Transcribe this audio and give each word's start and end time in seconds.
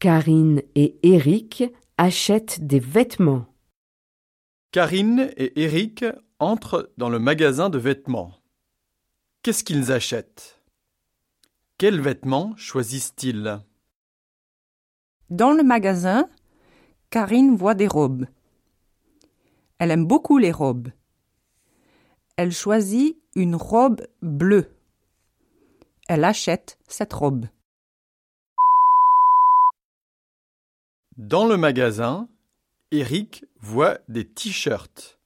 Karine 0.00 0.62
et 0.76 0.96
Eric 1.02 1.64
achètent 1.96 2.64
des 2.64 2.78
vêtements. 2.78 3.46
Karine 4.70 5.32
et 5.36 5.60
Eric 5.60 6.04
entrent 6.38 6.92
dans 6.98 7.08
le 7.08 7.18
magasin 7.18 7.68
de 7.68 7.78
vêtements. 7.78 8.32
Qu'est-ce 9.42 9.64
qu'ils 9.64 9.90
achètent? 9.90 10.62
Quels 11.78 12.00
vêtements 12.00 12.54
choisissent-ils? 12.56 13.58
Dans 15.30 15.50
le 15.50 15.64
magasin, 15.64 16.30
Karine 17.10 17.56
voit 17.56 17.74
des 17.74 17.88
robes. 17.88 18.26
Elle 19.78 19.90
aime 19.90 20.06
beaucoup 20.06 20.38
les 20.38 20.52
robes. 20.52 20.92
Elle 22.36 22.52
choisit 22.52 23.20
une 23.34 23.56
robe 23.56 24.06
bleue. 24.22 24.70
Elle 26.08 26.22
achète 26.22 26.78
cette 26.86 27.12
robe. 27.12 27.46
Dans 31.18 31.48
le 31.48 31.56
magasin, 31.56 32.28
Eric 32.92 33.44
voit 33.60 33.98
des 34.06 34.24
t-shirts. 34.24 35.18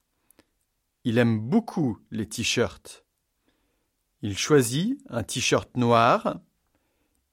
Il 1.04 1.18
aime 1.18 1.38
beaucoup 1.38 1.98
les 2.10 2.26
t-shirts. 2.26 3.04
Il 4.22 4.38
choisit 4.38 4.98
un 5.10 5.22
t-shirt 5.22 5.76
noir. 5.76 6.40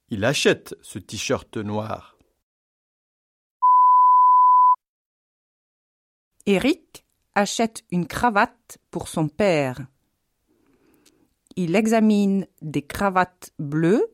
Il 0.09 0.26
achète 0.26 0.76
ce 0.81 1.00
t-shirt 1.00 1.55
noir. 1.55 2.17
Eric 6.45 7.05
achète 7.36 7.86
une 7.91 8.08
cravate 8.08 8.78
pour 8.91 9.08
son 9.08 9.30
père. 9.30 9.88
Il 11.55 11.78
examine 11.78 12.45
des 12.62 12.81
cravates 12.81 13.53
bleues 13.58 14.05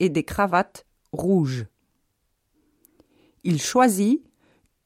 et 0.00 0.08
des 0.08 0.24
cravates 0.24 0.86
rouges. 1.12 1.66
Il 3.44 3.60
choisit 3.60 4.22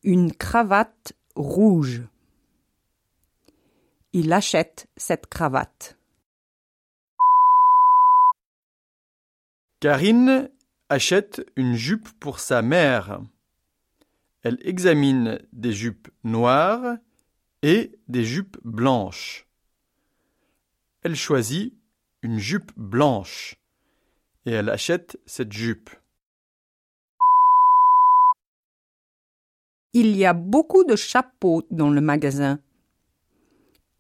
une 0.02 0.32
cravate 0.32 1.12
rouge. 1.34 2.02
Il 4.12 4.32
achète 4.32 4.88
cette 4.96 5.26
cravate. 5.26 5.98
Karine 9.80 10.50
achète 10.88 11.44
une 11.56 11.74
jupe 11.74 12.08
pour 12.18 12.40
sa 12.40 12.62
mère. 12.62 13.20
Elle 14.42 14.58
examine 14.62 15.38
des 15.52 15.72
jupes 15.72 16.08
noires 16.24 16.96
et 17.62 17.90
des 18.08 18.24
jupes 18.24 18.56
blanches. 18.64 19.46
Elle 21.02 21.16
choisit 21.16 21.74
une 22.22 22.38
jupe 22.38 22.72
blanche 22.76 23.56
et 24.46 24.52
elle 24.52 24.70
achète 24.70 25.18
cette 25.26 25.52
jupe. 25.52 25.90
Il 29.98 30.14
y 30.14 30.26
a 30.26 30.34
beaucoup 30.34 30.84
de 30.84 30.94
chapeaux 30.94 31.62
dans 31.70 31.88
le 31.88 32.02
magasin. 32.02 32.60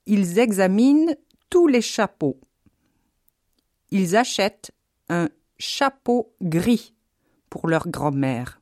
Ils 0.04 0.38
examinent 0.38 1.16
tous 1.48 1.68
les 1.68 1.80
chapeaux. 1.80 2.38
Ils 3.90 4.14
achètent 4.14 4.72
un 5.08 5.30
chapeau 5.58 6.34
gris 6.42 6.92
pour 7.48 7.66
leur 7.66 7.88
grand-mère. 7.88 8.60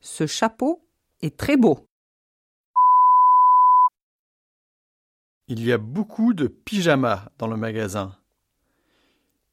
Ce 0.00 0.26
chapeau 0.26 0.84
est 1.22 1.36
très 1.36 1.56
beau. 1.56 1.86
Il 5.46 5.64
y 5.64 5.70
a 5.70 5.78
beaucoup 5.78 6.34
de 6.34 6.48
pyjamas 6.48 7.28
dans 7.38 7.46
le 7.46 7.56
magasin. 7.56 8.18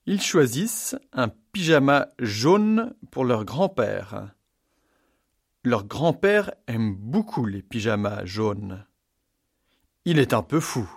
Ils 0.08 0.24
choisissent 0.24 0.96
un 1.14 1.28
pyjama 1.52 2.10
jaune 2.18 2.96
pour 3.12 3.26
leur 3.26 3.46
grand-père. 3.46 4.34
Leur 5.64 5.86
grand-père 5.86 6.52
aime 6.66 6.96
beaucoup 6.96 7.46
les 7.46 7.62
pyjamas 7.62 8.26
jaunes. 8.26 8.86
Il 10.06 10.18
est 10.18 10.34
un 10.34 10.42
peu 10.42 10.60
fou. 10.60 10.90